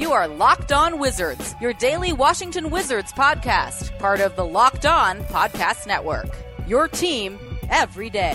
[0.00, 5.20] You are Locked On Wizards, your daily Washington Wizards podcast, part of the Locked On
[5.24, 6.34] Podcast Network.
[6.66, 8.34] Your team every day.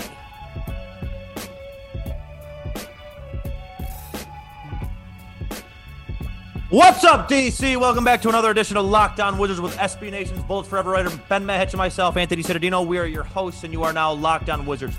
[6.70, 7.80] What's up, DC?
[7.80, 11.10] Welcome back to another edition of Locked On Wizards with SB Nation's Bullets Forever writer
[11.28, 12.86] Ben Mehic and myself, Anthony Cittadino.
[12.86, 14.94] We are your hosts, and you are now Locked On Wizards.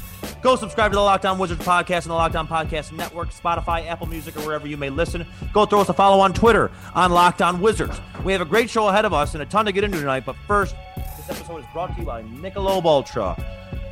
[0.47, 3.85] Go subscribe to the Locked On Wizards podcast and the Locked On Podcast Network, Spotify,
[3.85, 5.27] Apple Music, or wherever you may listen.
[5.51, 7.99] Go throw us a follow on Twitter on Locked On Wizards.
[8.23, 10.23] We have a great show ahead of us and a ton to get into tonight,
[10.25, 13.35] but first, this episode is brought to you by Michelob Ultra.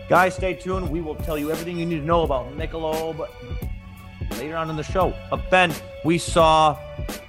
[0.07, 0.89] Guys, stay tuned.
[0.89, 3.27] We will tell you everything you need to know about Michelob
[4.39, 5.13] later on in the show.
[5.29, 5.73] But Ben,
[6.05, 6.79] we saw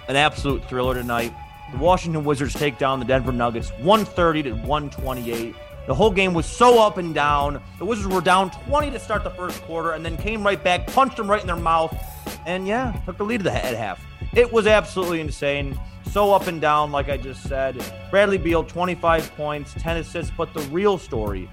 [0.06, 1.32] an absolute thriller tonight.
[1.72, 5.56] The Washington Wizards take down the Denver Nuggets 130 to 128.
[5.87, 7.62] The whole game was so up and down.
[7.79, 10.87] The Wizards were down 20 to start the first quarter and then came right back,
[10.89, 11.97] punched them right in their mouth,
[12.45, 14.05] and yeah, took the lead at half.
[14.34, 15.78] It was absolutely insane.
[16.11, 17.81] So up and down, like I just said.
[18.11, 21.48] Bradley Beal, 25 points, 10 assists, but the real story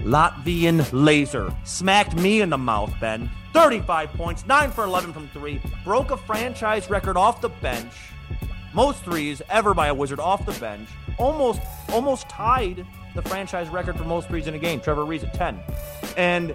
[0.00, 3.30] Latvian Laser smacked me in the mouth, Ben.
[3.52, 7.92] 35 points, 9 for 11 from 3, broke a franchise record off the bench.
[8.74, 10.88] Most threes ever by a Wizard off the bench.
[11.18, 14.80] Almost almost tied the franchise record for most threes in a game.
[14.80, 15.60] Trevor Ariza at 10.
[16.16, 16.54] And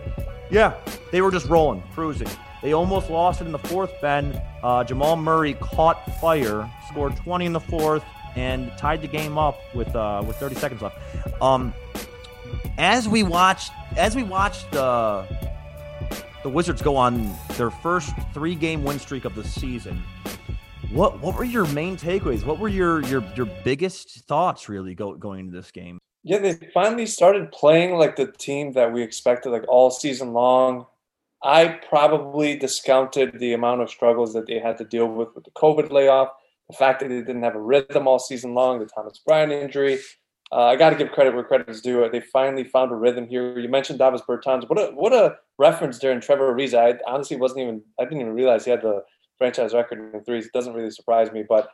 [0.49, 0.75] yeah,
[1.11, 2.29] they were just rolling, cruising.
[2.61, 4.41] They almost lost it in the fourth, Ben.
[4.63, 8.03] Uh, Jamal Murray caught fire, scored 20 in the fourth,
[8.35, 10.97] and tied the game up with uh, with 30 seconds left.
[11.41, 11.73] Um,
[12.77, 15.25] as we watched, as we watched the
[16.43, 20.01] the Wizards go on their first three game win streak of the season.
[20.91, 22.45] What what were your main takeaways?
[22.45, 25.99] What were your your your biggest thoughts really go, going into this game?
[26.27, 30.85] Yeah, they finally started playing like the team that we expected like all season long.
[31.41, 35.51] I probably discounted the amount of struggles that they had to deal with with the
[35.51, 36.29] COVID layoff,
[36.69, 39.99] the fact that they didn't have a rhythm all season long, the Thomas Bryant injury,
[40.51, 42.07] uh, I got to give credit where credit is due.
[42.09, 43.57] They finally found a rhythm here.
[43.59, 44.67] You mentioned Davis Bertans.
[44.69, 46.77] What a what a reference during Trevor Ariza.
[46.77, 49.03] I honestly wasn't even I didn't even realize he had the
[49.37, 50.45] franchise record in threes.
[50.45, 51.69] It doesn't really surprise me, but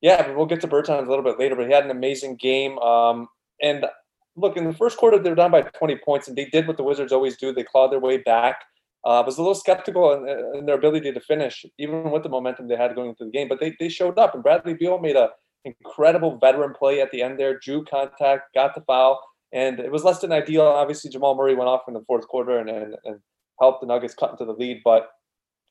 [0.00, 1.56] yeah, we'll get to Bertans a little bit later.
[1.56, 2.78] But he had an amazing game.
[2.78, 3.28] Um,
[3.62, 3.86] and
[4.36, 6.76] look, in the first quarter, they were down by 20 points, and they did what
[6.76, 7.52] the Wizards always do.
[7.52, 8.62] They clawed their way back.
[9.04, 12.28] Uh, I was a little skeptical in, in, their ability to finish, even with the
[12.28, 13.48] momentum they had going into the game.
[13.48, 15.30] But they, they showed up, and Bradley Beal made a
[15.64, 19.22] incredible veteran play at the end there, drew contact, got the foul,
[19.52, 20.62] and it was less than ideal.
[20.62, 23.20] Obviously, Jamal Murray went off in the fourth quarter and, and, and
[23.58, 25.10] helped the Nuggets cut into the lead, but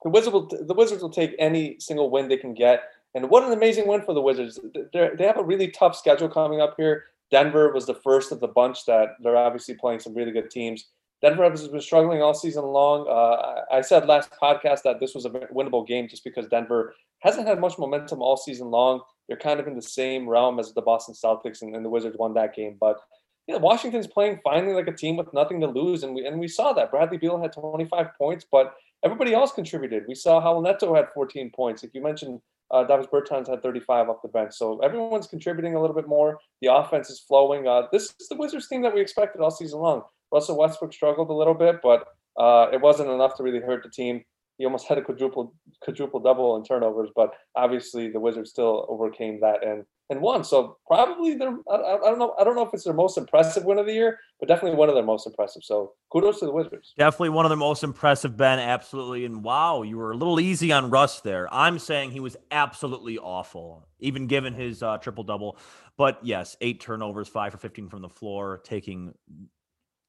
[0.04, 2.84] the Wizards will the Wizards will take any single win they can get.
[3.16, 4.60] And what an amazing win for the Wizards!
[4.94, 7.06] They're, they have a really tough schedule coming up here.
[7.32, 10.86] Denver was the first of the bunch that they're obviously playing some really good teams.
[11.22, 13.06] Denver has been struggling all season long.
[13.08, 17.48] Uh, I said last podcast that this was a winnable game just because Denver hasn't
[17.48, 19.02] had much momentum all season long.
[19.28, 22.18] They're kind of in the same realm as the Boston Celtics, and, and the Wizards
[22.18, 22.78] won that game.
[22.80, 23.00] But
[23.48, 26.48] yeah, Washington's playing finally like a team with nothing to lose, and we and we
[26.48, 26.92] saw that.
[26.92, 30.06] Bradley Beal had 25 points, but everybody else contributed.
[30.08, 31.84] We saw Raul Neto had 14 points.
[31.84, 32.42] Like you mentioned,
[32.72, 34.54] uh, Davis Bertans had 35 off the bench.
[34.54, 36.40] So everyone's contributing a little bit more.
[36.62, 37.68] The offense is flowing.
[37.68, 40.04] Uh, this is the Wizards team that we expected all season long.
[40.32, 42.06] Russell Westbrook struggled a little bit, but
[42.40, 44.24] uh, it wasn't enough to really hurt the team.
[44.58, 49.40] He almost had a quadruple quadruple double in turnovers, but obviously the Wizards still overcame
[49.42, 50.44] that and and won.
[50.44, 53.64] So probably they're I, I, don't know I don't know if it's their most impressive
[53.64, 55.64] win of the year, but definitely one of their most impressive.
[55.64, 56.94] So kudos to the Wizards.
[56.98, 58.60] Definitely one of their most impressive, Ben.
[58.60, 59.26] Absolutely.
[59.26, 61.48] And wow, you were a little easy on Russ there.
[61.54, 65.58] I'm saying he was absolutely awful, even given his uh, triple double.
[65.98, 69.14] But yes, eight turnovers, five for 15 from the floor, taking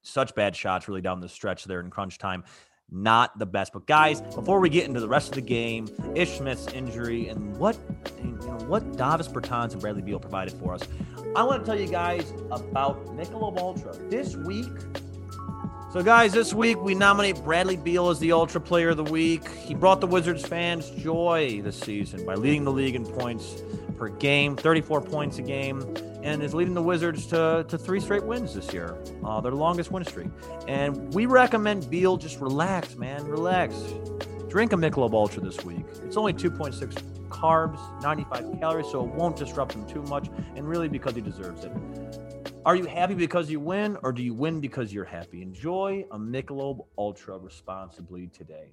[0.02, 2.44] such bad shots really down the stretch there in crunch time.
[2.92, 3.72] Not the best.
[3.72, 7.56] But guys, before we get into the rest of the game, Ish Smith's injury and
[7.56, 7.78] what
[8.18, 10.82] you know what Davis Bertans and Bradley Beal provided for us,
[11.36, 13.94] I want to tell you guys about Michelob Ultra.
[14.08, 14.66] This week,
[15.92, 19.48] so, guys, this week we nominate Bradley Beal as the Ultra Player of the Week.
[19.48, 23.60] He brought the Wizards fans joy this season by leading the league in points
[23.96, 25.80] per game, 34 points a game.
[26.22, 28.96] And is leading the Wizards to, to three straight wins this year.
[29.24, 30.28] Uh, their longest win streak.
[30.68, 33.74] And we recommend Beal just relax, man, relax.
[34.48, 35.84] Drink a Michelob Ultra this week.
[36.04, 40.88] It's only 2.6 carbs, 95 calories, so it won't disrupt him too much, and really
[40.88, 41.72] because he deserves it.
[42.66, 45.40] Are you happy because you win, or do you win because you're happy?
[45.40, 48.72] Enjoy a Michelob Ultra responsibly today.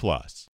[0.01, 0.49] Plus.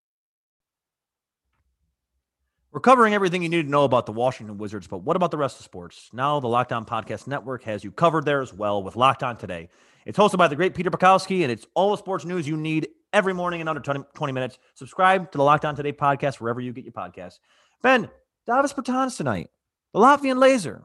[2.73, 5.37] We're covering everything you need to know about the Washington Wizards, but what about the
[5.37, 6.11] rest of sports?
[6.13, 9.37] Now, the Locked On Podcast Network has you covered there as well with Locked On
[9.37, 9.69] Today.
[10.05, 12.89] It's hosted by the great Peter Bukowski, and it's all the sports news you need
[13.13, 14.59] every morning in under 20 minutes.
[14.75, 17.39] Subscribe to the Locked On Today podcast wherever you get your podcasts.
[17.85, 18.11] Ben,
[18.49, 19.49] Davis Bertans tonight,
[19.95, 20.83] the Latvian laser.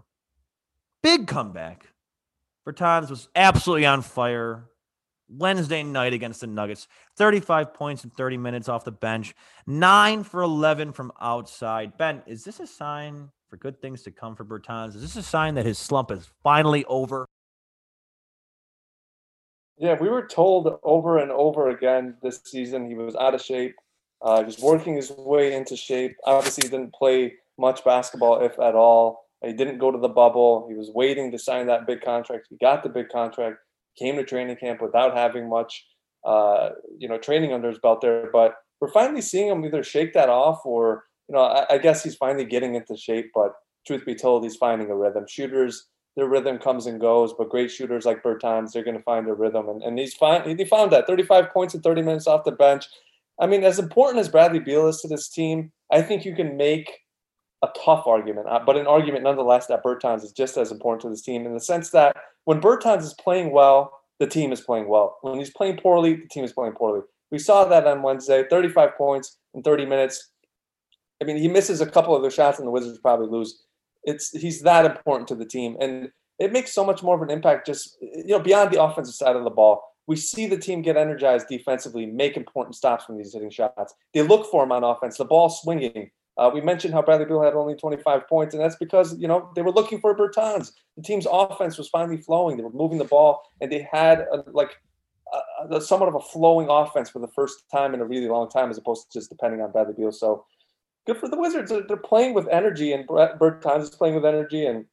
[1.02, 1.88] Big comeback.
[2.64, 4.68] Bertans was absolutely on fire.
[5.32, 6.88] Wednesday night against the Nuggets.
[7.18, 9.34] 35 points in 30 minutes off the bench,
[9.66, 11.98] nine for 11 from outside.
[11.98, 14.96] Ben, is this a sign for good things to come for Bertans?
[14.96, 17.26] Is this a sign that his slump is finally over?
[19.78, 23.76] Yeah, we were told over and over again this season he was out of shape.
[24.22, 26.16] Uh, he was working his way into shape.
[26.24, 29.26] Obviously, he didn't play much basketball, if at all.
[29.44, 30.68] He didn't go to the bubble.
[30.70, 32.46] He was waiting to sign that big contract.
[32.50, 33.58] He got the big contract
[33.98, 35.86] came to training camp without having much,
[36.26, 38.30] uh, you know, training under his belt there.
[38.32, 42.04] But we're finally seeing him either shake that off or, you know, I, I guess
[42.04, 43.32] he's finally getting into shape.
[43.34, 43.54] But
[43.86, 45.26] truth be told, he's finding a rhythm.
[45.28, 49.26] Shooters, their rhythm comes and goes, but great shooters like Bertans, they're going to find
[49.26, 49.70] their rhythm.
[49.70, 50.58] And, and he's fine.
[50.58, 52.86] He found that 35 points in 30 minutes off the bench.
[53.40, 56.58] I mean, as important as Bradley Beal is to this team, I think you can
[56.58, 57.00] make
[57.64, 61.10] a tough argument, uh, but an argument nonetheless that Bertans is just as important to
[61.10, 62.16] this team in the sense that
[62.46, 65.18] when Bertans is playing well, the team is playing well.
[65.22, 67.02] When he's playing poorly, the team is playing poorly.
[67.32, 70.32] We saw that on Wednesday 35 points in 30 minutes.
[71.22, 73.64] I mean, he misses a couple of the shots and the Wizards probably lose.
[74.04, 75.78] It's he's that important to the team.
[75.80, 79.14] And it makes so much more of an impact just you know beyond the offensive
[79.16, 79.84] side of the ball.
[80.08, 83.94] We see the team get energized defensively, make important stops from these hitting shots.
[84.14, 85.18] They look for him on offense.
[85.18, 86.10] The ball swinging.
[86.38, 89.52] Uh, we mentioned how Bradley Beal had only 25 points, and that's because you know
[89.56, 90.72] they were looking for Bertans.
[90.96, 92.58] The team's offense was finally flowing.
[92.58, 94.78] They were moving the ball, and they had a, like
[95.34, 98.50] a, a, somewhat of a flowing offense for the first time in a really long
[98.50, 100.12] time, as opposed to just depending on Bradley Beal.
[100.12, 100.46] So
[101.06, 101.70] good for the Wizards.
[101.70, 104.86] They're, they're playing with energy, and Bertans is playing with energy, and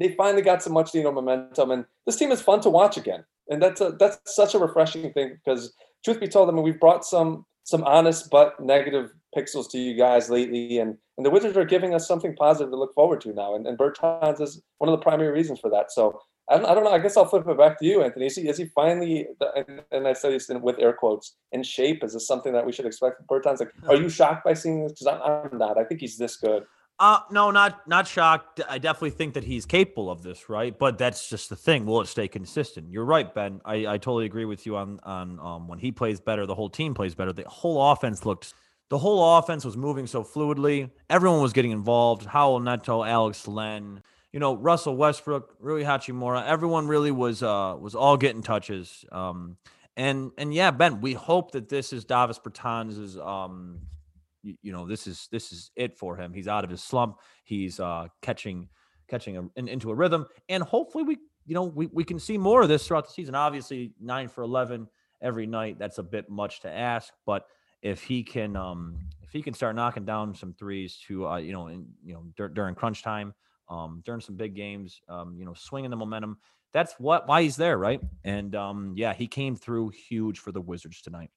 [0.00, 1.70] they finally got some much needed momentum.
[1.70, 5.12] And this team is fun to watch again, and that's a, that's such a refreshing
[5.12, 5.72] thing because
[6.04, 9.96] truth be told, I mean we've brought some some honest but negative pixels to you
[9.96, 13.32] guys lately, and and the Wizards are giving us something positive to look forward to
[13.32, 13.54] now.
[13.54, 15.92] And, and Bertans is one of the primary reasons for that.
[15.92, 16.90] So I don't, I don't know.
[16.90, 18.26] I guess I'll flip it back to you, Anthony.
[18.26, 22.02] Is he, is he finally, and, and I say this with air quotes, in shape?
[22.02, 23.60] Is this something that we should expect from Bertans?
[23.60, 24.02] Like, are uh-huh.
[24.02, 24.92] you shocked by seeing this?
[24.92, 25.78] Because I'm, I'm not.
[25.78, 26.64] I think he's this good.
[27.02, 28.60] Uh, no, not not shocked.
[28.70, 30.78] I definitely think that he's capable of this, right?
[30.78, 31.84] But that's just the thing.
[31.84, 32.92] Will it stay consistent?
[32.92, 33.60] You're right, Ben.
[33.64, 36.70] I, I totally agree with you on on um, when he plays better, the whole
[36.70, 37.32] team plays better.
[37.32, 38.54] The whole offense looked
[38.88, 40.90] the whole offense was moving so fluidly.
[41.10, 42.24] Everyone was getting involved.
[42.28, 44.00] Raul Neto, Alex Len,
[44.32, 46.46] you know, Russell Westbrook, Rui Hachimura.
[46.46, 49.04] Everyone really was uh was all getting touches.
[49.10, 49.56] Um
[49.96, 53.80] and and yeah, Ben, we hope that this is Davis Bertans' um
[54.42, 56.32] you, know, this is this is it for him.
[56.32, 57.18] He's out of his slump.
[57.44, 58.68] He's uh catching
[59.08, 62.38] catching a, in, into a rhythm and hopefully we you know, we, we can see
[62.38, 63.34] more of this throughout the season.
[63.34, 64.86] Obviously, 9 for 11
[65.20, 67.46] every night, that's a bit much to ask, but
[67.82, 71.52] if he can um if he can start knocking down some threes to uh you
[71.52, 73.34] know in you know dur- during crunch time
[73.68, 76.38] um during some big games um you know swinging the momentum
[76.72, 80.60] that's what why he's there right and um yeah he came through huge for the
[80.60, 81.30] wizards tonight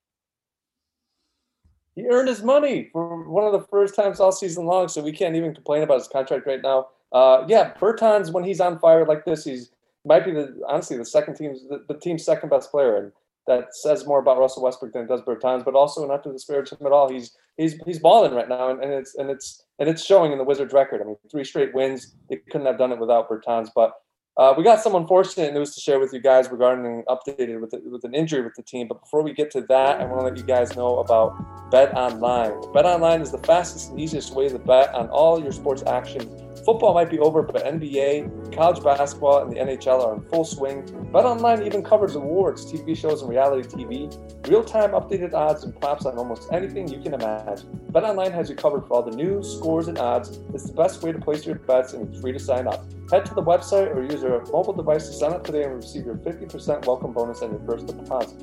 [1.95, 5.11] he earned his money for one of the first times all season long so we
[5.11, 9.05] can't even complain about his contract right now uh, yeah, Bertans when he's on fire
[9.05, 9.71] like this, he's
[10.03, 13.11] might be the honestly the second team's the, the team's second best player, and
[13.47, 15.63] that says more about Russell Westbrook than it does Bertans.
[15.63, 18.83] But also not to disparage him at all, he's he's he's balling right now, and,
[18.83, 21.01] and it's and it's and it's showing in the Wizards' record.
[21.01, 22.15] I mean, three straight wins.
[22.29, 23.93] They couldn't have done it without Bertans, but
[24.37, 28.03] uh, we got some unfortunate news to share with you guys regarding updated with, with
[28.03, 28.87] an injury with the team.
[28.87, 31.93] But before we get to that, I want to let you guys know about Bet
[31.95, 32.53] Online.
[32.73, 36.29] Bet Online is the fastest and easiest way to bet on all your sports action
[36.65, 40.81] Football might be over, but NBA, college basketball, and the NHL are in full swing.
[41.13, 44.47] BetOnline even covers awards, TV shows, and reality TV.
[44.49, 47.79] Real-time updated odds and props on almost anything you can imagine.
[47.91, 50.39] BetOnline has you covered for all the news, scores, and odds.
[50.55, 52.83] It's the best way to place your bets, and it's free to sign up.
[53.11, 56.03] Head to the website or use your mobile device to sign up today and receive
[56.03, 58.39] your 50% welcome bonus on your first deposit.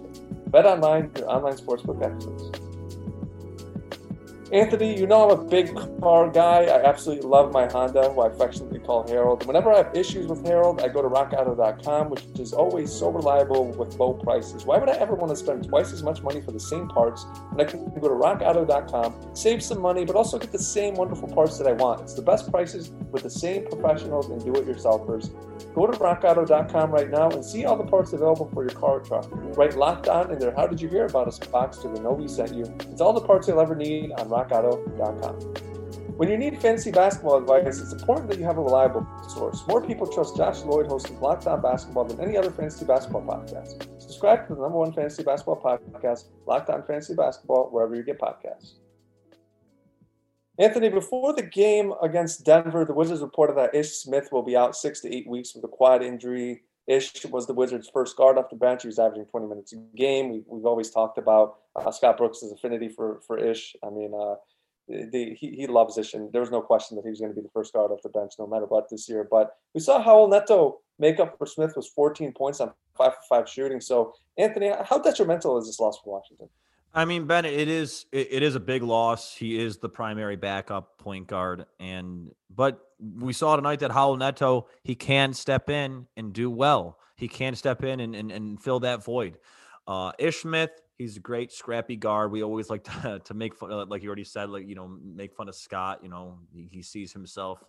[0.53, 2.72] BetOnline, your online sportsbook experts.
[4.53, 6.65] Anthony, you know I'm a big car guy.
[6.65, 9.47] I absolutely love my Honda, who I affectionately call Harold.
[9.47, 13.69] Whenever I have issues with Harold, I go to rockauto.com, which is always so reliable
[13.69, 14.67] with low prices.
[14.67, 17.25] Why would I ever want to spend twice as much money for the same parts
[17.51, 21.29] when I can go to rockauto.com, save some money, but also get the same wonderful
[21.29, 22.03] parts that I want?
[22.03, 25.31] It's the best prices with the same professionals and do-it-yourselfers.
[25.75, 29.01] Go to rockauto.com right now and see all the parts available for your car or
[29.01, 29.27] truck.
[29.57, 30.53] Write locked on in there.
[30.55, 32.65] How did you hear about us box to the know we sent you?
[32.91, 35.73] It's all the parts you'll ever need on rockauto.com.
[36.17, 39.67] When you need fantasy basketball advice, it's important that you have a reliable source.
[39.67, 43.89] More people trust Josh Lloyd hosting Locked On Basketball than any other fantasy basketball podcast.
[44.01, 48.21] Subscribe to the number one fantasy basketball podcast, Locked On Fantasy Basketball, wherever you get
[48.21, 48.75] podcasts.
[50.59, 54.77] Anthony, before the game against Denver, the Wizards reported that Ish Smith will be out
[54.77, 56.63] six to eight weeks with a quad injury.
[56.87, 58.83] Ish was the Wizards' first guard off the bench.
[58.83, 60.31] He was averaging 20 minutes a game.
[60.31, 63.77] We, have always talked about uh, Scott Brooks' affinity for, for Ish.
[63.85, 64.35] I mean, uh,
[64.89, 67.37] the, he, he loves Ish, and there was no question that he was going to
[67.37, 69.27] be the first guard off the bench no matter what this year.
[69.31, 73.21] But we saw Raul Neto make up for Smith was 14 points on 5 for
[73.29, 73.81] 5 shooting.
[73.81, 76.49] So, Anthony, how detrimental is this loss for Washington?
[76.95, 79.35] I mean, Ben, it is it, it is a big loss.
[79.35, 84.69] He is the primary backup point guard, and but we saw tonight that Raul Neto
[84.83, 86.99] he can step in and do well.
[87.17, 89.39] He can step in and and, and fill that void.
[89.87, 92.31] Uh, Ish Smith, he's a great scrappy guard.
[92.31, 95.35] We always like to to make fun, like you already said, like you know, make
[95.35, 96.01] fun of Scott.
[96.03, 97.63] You know, he, he sees himself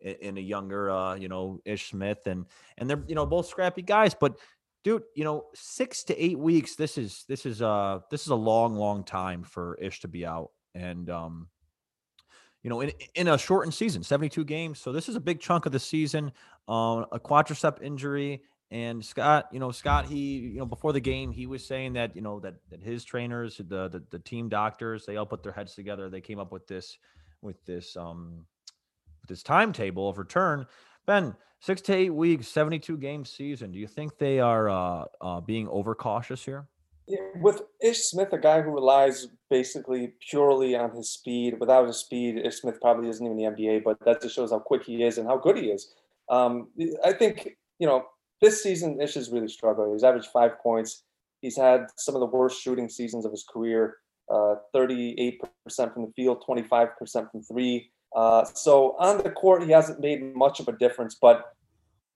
[0.00, 3.46] in, in a younger, uh, you know, Ish Smith, and and they're you know both
[3.46, 4.38] scrappy guys, but
[4.84, 8.34] dude you know six to eight weeks this is this is uh this is a
[8.34, 11.48] long long time for ish to be out and um
[12.62, 15.66] you know in in a shortened season 72 games so this is a big chunk
[15.66, 16.32] of the season
[16.68, 21.32] uh, a quadricep injury and scott you know scott he you know before the game
[21.32, 25.06] he was saying that you know that that his trainers the the, the team doctors
[25.06, 26.98] they all put their heads together they came up with this
[27.40, 28.44] with this um
[29.22, 30.66] with this timetable of return
[31.08, 33.72] ben six to eight weeks, 72 game season.
[33.72, 36.68] Do you think they are uh, uh, being overcautious here?
[37.08, 41.58] Yeah, with Ish Smith, a guy who relies basically purely on his speed.
[41.58, 44.58] Without his speed, Ish Smith probably isn't even the NBA, but that just shows how
[44.58, 45.94] quick he is and how good he is.
[46.28, 46.68] Um,
[47.02, 48.04] I think, you know,
[48.42, 49.92] this season, Ish is really struggling.
[49.92, 51.04] He's averaged five points.
[51.40, 53.96] He's had some of the worst shooting seasons of his career
[54.30, 55.38] uh, 38%
[55.94, 57.90] from the field, 25% from three.
[58.14, 61.54] Uh, so on the court, he hasn't made much of a difference, but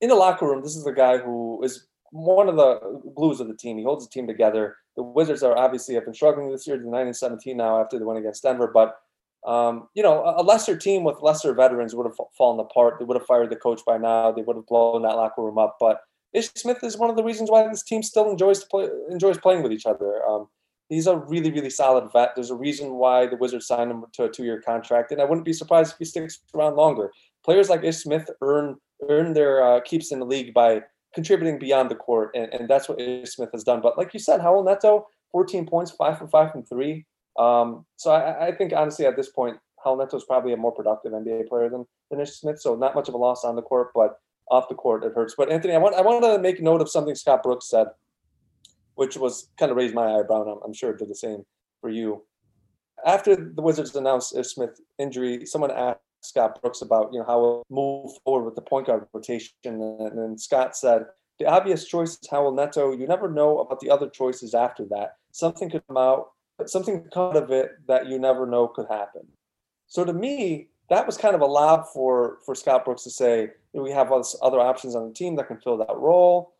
[0.00, 3.48] in the locker room, this is a guy who is one of the glues of
[3.48, 3.78] the team.
[3.78, 4.76] He holds the team together.
[4.96, 7.98] The Wizards are obviously have been struggling this year to 9 and 17 now after
[7.98, 8.98] the win against Denver, but
[9.44, 12.98] um, you know, a lesser team with lesser veterans would have fallen apart.
[12.98, 14.30] They would have fired the coach by now.
[14.30, 15.78] They would have blown that locker room up.
[15.80, 16.00] But
[16.32, 19.62] Ish Smith is one of the reasons why this team still enjoys play, enjoys playing
[19.62, 20.24] with each other.
[20.24, 20.48] Um,
[20.92, 22.34] he's a really, really solid vet.
[22.34, 25.46] There's a reason why the Wizards signed him to a two-year contract, and I wouldn't
[25.46, 27.10] be surprised if he sticks around longer.
[27.44, 28.76] Players like Ish Smith earn
[29.08, 30.82] earn their uh, keeps in the league by
[31.14, 33.80] contributing beyond the court, and, and that's what Ish Smith has done.
[33.80, 37.04] But like you said, Raul Neto, 14 points, five from five from three.
[37.38, 40.70] Um, so I, I, think honestly at this point, Raul Neto is probably a more
[40.70, 42.60] productive NBA player than, than Ish Smith.
[42.60, 44.20] So not much of a loss on the court, but
[44.50, 45.34] off the court it hurts.
[45.36, 47.86] But Anthony, I want I wanted to make note of something Scott Brooks said
[48.94, 50.42] which was kind of raised my eyebrow.
[50.42, 51.44] I'm, I'm sure it did the same
[51.80, 52.22] for you.
[53.04, 57.40] After the Wizards announced Ish Smith injury, someone asked Scott Brooks about you know how
[57.40, 61.06] we'll move forward with the point guard rotation, and then Scott said
[61.38, 62.92] the obvious choice is Raul Neto.
[62.92, 65.16] You never know about the other choices after that.
[65.32, 66.30] Something could come out,
[66.66, 69.26] something out of it that you never know could happen.
[69.88, 73.50] So to me, that was kind of a lob for for Scott Brooks to say
[73.72, 76.54] we have other options on the team that can fill that role.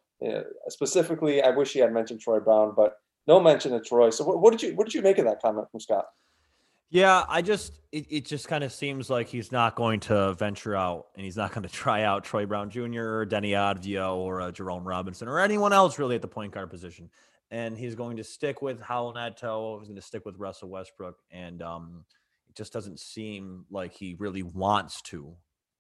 [0.69, 4.11] Specifically, I wish he had mentioned Troy Brown, but no mention of Troy.
[4.11, 6.07] So, what, what, did you what did you make of that comment from Scott?
[6.91, 10.76] Yeah, I just it, it just kind of seems like he's not going to venture
[10.76, 13.21] out and he's not going to try out Troy Brown Jr.
[13.21, 16.71] or Deni Avdija or uh, Jerome Robinson or anyone else really at the point guard
[16.71, 17.09] position.
[17.50, 19.79] And he's going to stick with Raul Neto.
[19.79, 21.19] He's going to stick with Russell Westbrook.
[21.31, 22.05] And um,
[22.49, 25.35] it just doesn't seem like he really wants to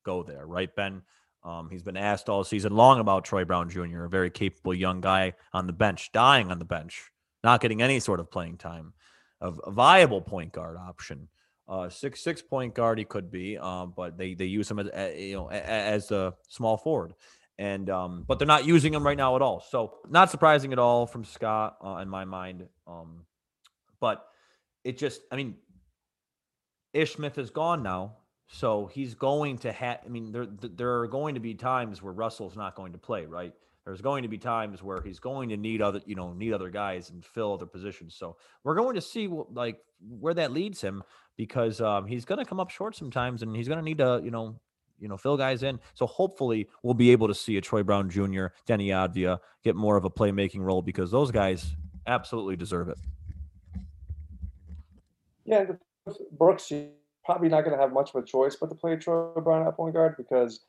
[0.04, 1.02] go there, right, Ben?
[1.44, 5.00] Um, he's been asked all season long about Troy Brown Jr., a very capable young
[5.00, 7.10] guy on the bench, dying on the bench,
[7.42, 8.92] not getting any sort of playing time,
[9.40, 11.28] a viable point guard option.
[11.68, 15.18] Uh, six six point guard he could be, um, but they they use him as
[15.18, 17.14] you know as a small forward,
[17.58, 19.64] and um, but they're not using him right now at all.
[19.70, 22.66] So not surprising at all from Scott uh, in my mind.
[22.86, 23.24] Um,
[24.02, 24.26] but
[24.82, 25.54] it just, I mean,
[26.92, 28.16] Ish Smith is gone now,
[28.54, 30.00] so he's going to have.
[30.04, 33.24] I mean, there there are going to be times where Russell's not going to play,
[33.24, 33.54] right?
[33.86, 36.68] There's going to be times where he's going to need other, you know, need other
[36.68, 38.14] guys and fill other positions.
[38.14, 39.78] So we're going to see what, like
[40.20, 41.02] where that leads him
[41.36, 44.20] because um, he's going to come up short sometimes, and he's going to need to,
[44.22, 44.60] you know,
[45.00, 45.80] you know, fill guys in.
[45.94, 49.96] So hopefully we'll be able to see a Troy Brown Jr., Deni Avdija get more
[49.96, 51.74] of a playmaking role because those guys
[52.06, 52.98] absolutely deserve it.
[55.44, 55.64] Yeah,
[56.32, 56.70] Brooks,
[57.24, 59.76] probably not going to have much of a choice but to play Troy Brown at
[59.76, 60.60] point guard because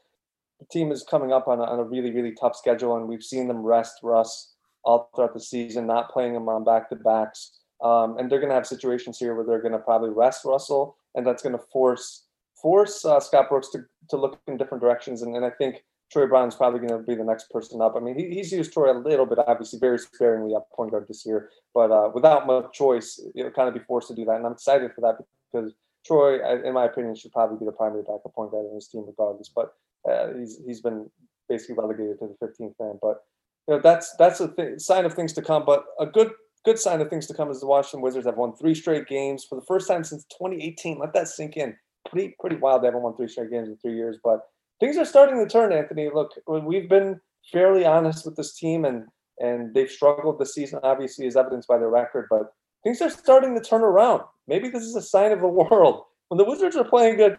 [0.59, 3.23] the team is coming up on a, on a really, really tough schedule, and we've
[3.23, 7.59] seen them rest Russ all throughout the season, not playing him on back to backs.
[7.83, 10.95] Um, and they're going to have situations here where they're going to probably rest Russell,
[11.15, 12.25] and that's going to force
[12.61, 15.21] force uh, Scott Brooks to, to look in different directions.
[15.21, 17.95] And, and I think Troy Brown's probably going to be the next person up.
[17.97, 21.05] I mean, he, he's used Troy a little bit, obviously, very sparingly at point guard
[21.09, 24.35] this year, but uh, without much choice, will kind of be forced to do that.
[24.35, 25.17] And I'm excited for that
[25.51, 25.73] because
[26.05, 29.05] Troy, in my opinion, should probably be the primary backup point guard in his team,
[29.07, 29.49] regardless.
[29.53, 29.73] But
[30.09, 31.09] uh, he's he's been
[31.49, 32.99] basically relegated to the 15th man.
[33.01, 33.23] But
[33.67, 35.63] you know, that's that's a th- sign of things to come.
[35.65, 36.31] But a good
[36.65, 39.45] good sign of things to come is the Washington Wizards have won three straight games
[39.47, 40.99] for the first time since 2018.
[40.99, 41.75] Let that sink in.
[42.09, 42.81] Pretty pretty wild.
[42.81, 44.41] They haven't won three straight games in three years, but
[44.79, 45.71] things are starting to turn.
[45.71, 47.19] Anthony, look, we've been
[47.51, 49.05] fairly honest with this team, and
[49.39, 50.79] and they've struggled this season.
[50.83, 54.21] Obviously, as evidenced by their record, but things are starting to turn around.
[54.47, 56.03] Maybe this is a sign of the world.
[56.27, 57.37] When the Wizards are playing good,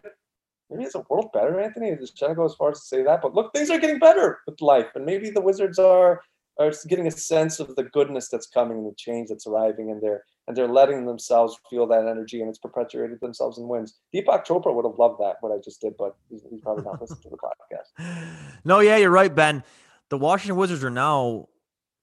[0.70, 1.96] maybe it's a world better, Anthony.
[1.96, 3.22] Should to go as far as to say that?
[3.22, 6.22] But look, things are getting better with life, and maybe the Wizards are
[6.59, 10.00] are getting a sense of the goodness that's coming and the change that's arriving in
[10.00, 13.98] there, and they're letting themselves feel that energy, and it's perpetuated themselves in wins.
[14.14, 17.00] Deepak Chopra would have loved that what I just did, but he's, he's probably not
[17.00, 18.28] listening to the podcast.
[18.64, 19.62] No, yeah, you're right, Ben.
[20.09, 21.48] The Washington Wizards are now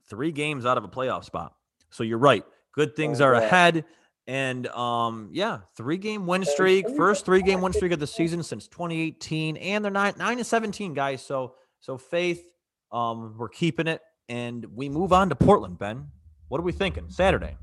[0.10, 1.56] three games out of a playoff spot,
[1.90, 2.44] so you're right.
[2.74, 3.86] Good things oh, are ahead.
[4.28, 8.44] And um, yeah, three game win streak, first three game win streak of the season
[8.44, 11.22] since 2018, and they're nine nine to 17 guys.
[11.22, 12.44] So so faith,
[12.92, 15.80] um, we're keeping it, and we move on to Portland.
[15.80, 16.08] Ben,
[16.50, 17.06] what are we thinking?
[17.10, 17.58] Saturday.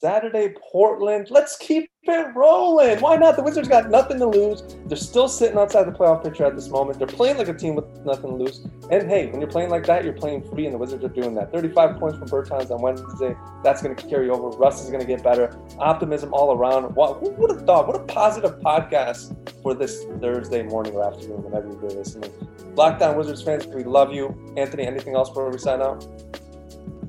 [0.00, 1.26] Saturday, Portland.
[1.28, 3.00] Let's keep it rolling.
[3.00, 3.34] Why not?
[3.34, 4.62] The Wizards got nothing to lose.
[4.86, 6.98] They're still sitting outside the playoff picture at this moment.
[6.98, 8.64] They're playing like a team with nothing to lose.
[8.92, 11.34] And hey, when you're playing like that, you're playing free, and the Wizards are doing
[11.34, 11.50] that.
[11.52, 13.36] 35 points from Bertans on Wednesday.
[13.64, 14.56] That's going to carry over.
[14.56, 15.58] Russ is going to get better.
[15.80, 16.94] Optimism all around.
[16.94, 17.88] What, would have thought?
[17.88, 22.32] What a positive podcast for this Thursday morning or afternoon, whenever you're listening.
[22.76, 24.54] Locked On Wizards fans, we love you.
[24.56, 26.06] Anthony, anything else before we sign out?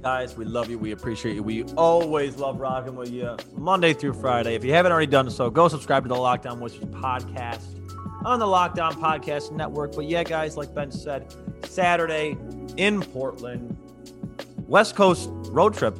[0.01, 0.79] Guys, we love you.
[0.79, 1.43] We appreciate you.
[1.43, 4.55] We always love rocking with you Monday through Friday.
[4.55, 7.65] If you haven't already done so, go subscribe to the Locked On Wizards podcast
[8.23, 9.95] on the Locked On Podcast Network.
[9.95, 11.33] But yeah, guys, like Ben said,
[11.65, 12.37] Saturday
[12.77, 13.77] in Portland,
[14.67, 15.97] West Coast road trip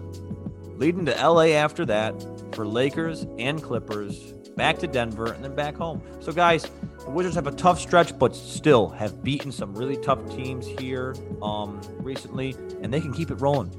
[0.77, 2.13] leading to LA after that
[2.53, 6.01] for Lakers and Clippers, back to Denver, and then back home.
[6.21, 6.71] So, guys,
[7.05, 11.15] the Wizards have a tough stretch, but still have beaten some really tough teams here
[11.41, 13.73] um, recently, and they can keep it rolling.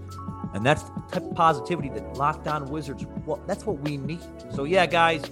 [0.54, 4.20] And that's type of positivity that Locked On Wizards, well, that's what we need.
[4.52, 5.22] So, yeah, guys,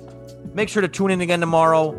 [0.53, 1.93] make sure to tune in again tomorrow.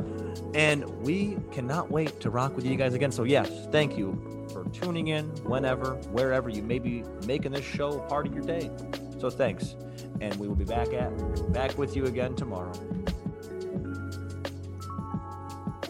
[0.54, 3.12] And we cannot wait to rock with you guys again.
[3.12, 8.00] So, yes, thank you for tuning in whenever, wherever you may be making this show
[8.00, 8.72] part of your day.
[9.20, 9.76] So, thanks.
[10.22, 12.74] And we will be back at back with you again tomorrow.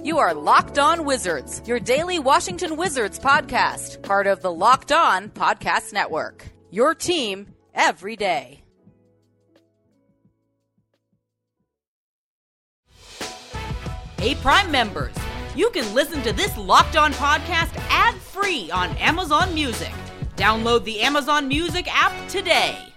[0.09, 5.29] You are Locked On Wizards, your daily Washington Wizards podcast, part of the Locked On
[5.29, 6.47] Podcast Network.
[6.71, 8.63] Your team every day.
[14.17, 15.13] Hey, Prime members,
[15.55, 19.93] you can listen to this Locked On podcast ad free on Amazon Music.
[20.35, 22.88] Download the Amazon Music app today.